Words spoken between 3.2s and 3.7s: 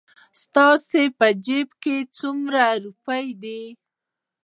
دي؟